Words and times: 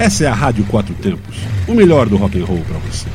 Essa 0.00 0.24
é 0.24 0.28
a 0.28 0.32
Rádio 0.32 0.64
Quatro 0.64 0.94
Tempos, 0.94 1.36
o 1.68 1.74
melhor 1.74 2.08
do 2.08 2.16
rock 2.16 2.40
and 2.40 2.46
roll 2.46 2.62
para 2.66 2.78
você. 2.78 3.06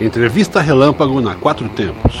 Entrevista 0.00 0.60
Relâmpago 0.60 1.20
na 1.20 1.36
Quatro 1.36 1.68
Tempos. 1.68 2.20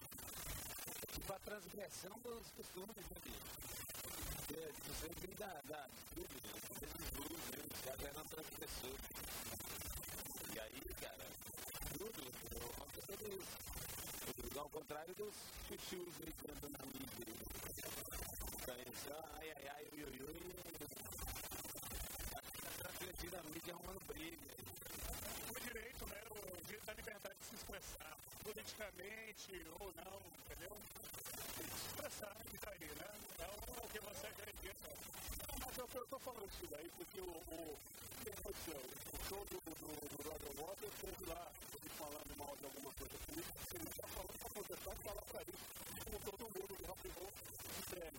Os 7.73 7.81
caras 7.85 8.03
eram 8.03 8.25
transgressores. 8.25 9.05
E 10.53 10.59
aí, 10.59 10.81
cara, 11.01 11.25
tudo, 11.97 12.21
todos, 12.49 13.45
todos, 14.35 14.57
ao 14.57 14.69
contrário 14.69 15.15
dos 15.15 15.33
chuchus 15.67 16.13
aí 16.21 16.33
andam 16.49 16.69
na 16.69 16.85
mídia. 16.85 17.25
Então, 18.61 18.75
só 19.03 19.17
ai, 19.39 19.51
ai, 19.51 19.67
ai, 19.69 19.85
ui, 19.93 20.03
ui, 20.03 20.21
ui. 20.21 20.37
Tá 22.31 22.41
transgredindo 22.77 23.37
a 23.37 23.43
mídia 23.43 23.73
arrumando 23.73 24.05
briga. 24.05 24.51
O 25.49 25.59
direito, 25.59 26.05
né? 26.07 26.21
O 26.29 26.65
direito 26.65 26.85
da 26.85 26.93
liberdade 26.93 27.35
de 27.39 27.45
se 27.45 27.55
expressar 27.55 28.17
politicamente 28.43 29.65
ou 29.79 29.93
não, 29.95 30.21
entendeu? 30.45 30.77
Expressar 31.75 32.35
isso 32.53 32.69
aí, 32.69 32.89
né? 32.99 33.09
Então, 33.35 33.51
o 33.83 33.87
que 33.89 33.99
você 33.99 34.27
acredita. 34.27 34.89
Mas 35.59 35.77
eu, 35.77 35.87
tô 35.87 36.19
falando 36.19 36.49
isso 36.49 36.67
daí 36.69 36.89
porque 36.97 37.19
o, 37.21 37.31
o, 37.31 37.77
o 38.41 38.57
show 39.29 39.45
do, 39.49 39.57
do, 39.61 39.71
do 39.71 40.61
Roger 40.61 40.91
lá, 41.27 41.47
ele 41.73 41.89
falando 41.97 42.37
mal 42.37 42.55
de 42.57 42.65
alguma 42.65 42.91
coisa 42.93 43.17
política, 43.25 43.59
ele 43.73 43.89
está 43.89 44.07
falando 44.07 44.39
para 44.39 44.49
protestar 44.49 44.93
e 44.93 45.03
falar 45.03 45.21
para 45.21 45.41
isso, 45.43 45.65
como 46.03 46.19
todo 46.19 46.43
mundo 46.43 46.75
do 46.75 46.85
rock 46.87 47.07
and 47.07 47.13
roll 47.19 47.31
né? 47.91 48.11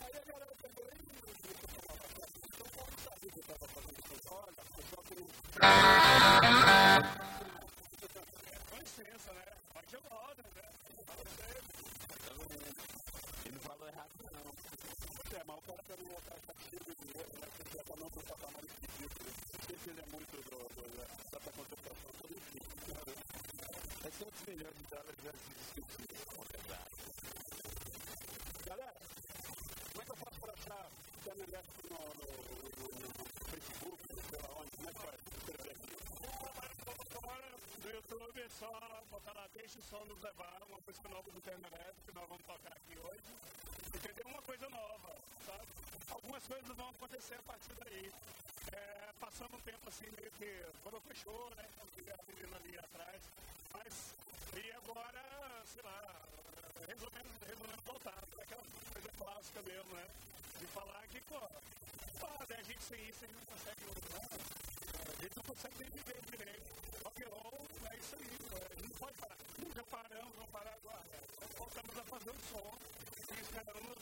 Aí 0.00 0.12
a 0.16 0.32
galera 0.32 0.52
pegou 0.62 0.84
e 0.84 0.98
começou 1.04 1.64
a 1.64 1.82
falar 1.82 2.08
para 2.14 2.26
isso. 2.26 2.40
Então, 2.44 2.66
quando 2.74 2.94
sabia 3.04 3.30
que 3.30 3.40
estava 3.40 3.68
fazendo 3.68 3.98
isso, 3.98 4.34
olha, 4.34 4.62
o 4.62 4.74
pessoal 4.74 5.04
tem... 5.08 5.93
Milhões 24.54 24.76
de 24.76 24.84
verdade. 24.86 25.10
Galera, 28.64 29.00
como 29.90 30.00
é 30.00 30.04
que 30.04 30.12
eu 30.12 30.16
faço 30.16 30.38
para 30.38 30.52
achar 30.52 30.86
o 30.86 31.24
Caminhante 31.24 31.68
no, 31.90 31.98
no, 32.14 32.28
no, 33.18 33.24
Facebook, 33.50 33.98
lá 34.14 34.50
onde? 34.60 34.70
Como 34.76 34.88
é 34.88 34.92
que 34.92 35.00
faz? 35.00 35.20
No 37.82 37.90
YouTube 37.90 38.40
é 38.40 38.48
só 38.48 38.70
botar 39.10 39.32
lá, 39.32 39.48
deixa 39.54 39.80
o 39.80 39.82
som 39.82 40.04
nos 40.04 40.22
levar, 40.22 40.62
uma 40.68 40.78
música 40.86 41.08
nova 41.08 41.30
do 41.32 41.40
Termoelétrico 41.40 42.06
que 42.06 42.14
nós 42.14 42.28
vamos 42.28 42.44
tocar 42.46 42.72
aqui 42.74 42.96
hoje. 42.96 43.24
Entendeu? 43.92 44.26
Uma 44.26 44.42
coisa 44.42 44.70
nova, 44.70 45.16
sabe? 45.44 45.66
Algumas 46.10 46.46
coisas 46.46 46.76
vão 46.76 46.90
acontecer 46.90 47.34
a 47.34 47.42
partir 47.42 47.74
daí. 47.82 48.12
É, 48.72 49.12
passando 49.18 49.56
um 49.56 49.60
tempo 49.60 49.88
assim, 49.88 50.06
meio 50.16 50.30
que 50.38 50.64
quando 50.84 51.00
fechou, 51.00 51.50
resolvendo 56.94 57.34
voltar 57.86 58.22
para 58.30 58.42
aquela 58.42 58.62
coisa 58.92 59.10
clássica 59.18 59.62
mesmo, 59.62 59.94
né? 59.94 60.06
De 60.60 60.66
falar 60.66 61.02
que, 61.08 61.20
pô, 61.22 61.40
pá, 62.20 62.46
né, 62.48 62.56
a 62.56 62.62
gente 62.62 62.82
sem 62.82 63.08
isso, 63.08 63.24
a 63.24 63.26
gente 63.26 63.34
não 63.34 63.46
consegue, 63.46 63.84
né? 63.84 63.94
a 65.18 65.22
gente 65.22 65.36
não 65.36 65.42
consegue 65.42 65.74
nem 65.80 65.90
viver 65.90 66.20
direito. 66.30 66.70
Rock 67.02 67.24
and 67.24 67.28
roll 67.28 67.66
é 67.90 67.96
isso 67.96 68.14
aí, 68.14 68.22
né? 68.22 68.60
a 68.70 68.74
gente 68.74 68.88
não 68.88 68.98
pode 68.98 69.16
parar. 69.18 69.36
Nunca 69.58 69.82
paramos, 69.84 70.34
vamos 70.36 70.50
parar 70.50 70.74
agora. 70.74 71.04
Então, 71.34 71.48
voltamos 71.58 71.98
a 71.98 72.04
fazer 72.04 72.30
o 72.30 72.40
som 72.48 72.78
e 73.34 73.40
esperamos 73.42 73.98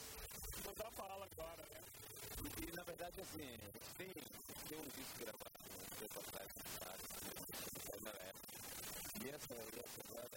mandar 0.67 0.91
bala 0.91 1.29
agora, 1.33 1.63
né? 1.73 1.81
E, 2.61 2.77
na 2.77 2.83
verdade, 2.83 3.21
assim, 3.21 3.59
tem, 3.97 4.13
tem 4.69 4.79
um 4.79 4.89
disco 4.93 5.19
gravado 5.19 5.65
um 5.65 5.97
tempo 5.97 6.21
atrás, 6.21 6.49
sabe? 6.79 7.03
Na 8.05 8.11
época. 8.11 8.53
E 9.25 9.29
essa, 9.31 9.55
e 9.55 9.79
essa 9.81 10.01
agora, 10.09 10.32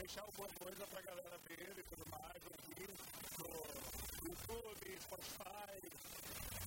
deixar 0.00 0.22
alguma 0.22 0.48
coisa 0.58 0.86
para 0.86 0.98
a 0.98 1.02
galera 1.02 1.38
ver 1.46 1.74
e 1.76 1.82
tudo 1.82 2.08
mais, 2.08 2.32
né? 2.32 2.40
ouvir 2.56 2.88
no 3.36 3.48
YouTube, 4.30 4.98
Spotify. 4.98 5.76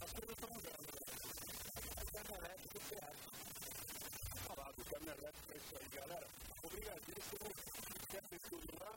As 0.03 0.11
coisas 0.13 0.37
estão 0.37 0.49
mudando. 0.53 0.85
A 1.97 2.05
câmera 2.13 2.53
é 2.53 2.57
do 2.61 2.77
teatro. 2.89 3.25
Falado, 4.45 4.77
câmera 4.85 5.33
é 5.49 5.57
isso 5.57 5.73
aí, 5.81 5.89
galera. 5.97 6.27
Obrigadíssimo. 6.61 7.49
Quer 8.11 8.21
tudo 8.49 8.69
lá? 8.79 8.93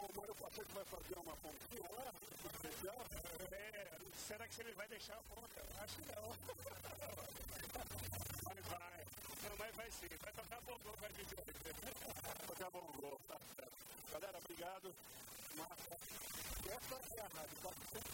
O 0.00 0.08
Mano 0.16 0.34
que 0.34 0.72
vai 0.72 0.84
fazer 0.86 1.18
uma 1.18 1.36
pontinha 1.36 1.90
lá? 1.92 2.10
Especial? 2.56 3.04
É, 3.52 3.98
será 4.16 4.48
que 4.48 4.62
ele 4.62 4.72
vai 4.72 4.88
deixar 4.88 5.14
a 5.14 5.22
ponta? 5.28 5.62
Acho 5.82 5.96
que 5.96 6.10
não. 6.16 6.24
Mas 8.48 8.66
vai. 8.66 9.04
Não, 9.44 9.56
mas 9.58 9.76
vai 9.76 9.90
sim. 9.90 10.08
Vai 10.22 10.32
tocar 10.32 10.58
bordô, 10.62 10.92
vai 11.00 11.12
dizer. 11.12 11.41
Obrigado. 14.62 14.94
Marca. 15.58 15.96
Essa 16.70 16.94
é 17.16 17.20
a 17.20 17.26
rádio. 17.34 17.56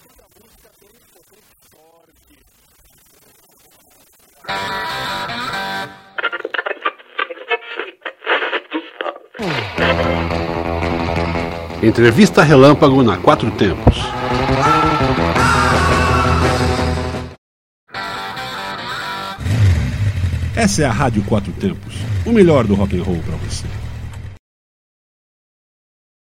Toda 0.08 0.22
a 0.22 0.28
música 0.40 0.70
tem 0.80 0.88
potente 1.12 1.52
forte. 1.70 2.38
Entrevista 11.86 12.42
Relâmpago 12.42 13.02
na 13.02 13.18
Quatro 13.18 13.50
Tempos. 13.50 13.98
Essa 20.56 20.82
é 20.82 20.86
a 20.86 20.92
Rádio 20.92 21.22
Quatro 21.24 21.52
Tempos, 21.52 21.94
o 22.24 22.32
melhor 22.32 22.66
do 22.66 22.74
rock 22.74 22.98
and 22.98 23.02
roll 23.02 23.20
para 23.22 23.36
você. 23.36 23.66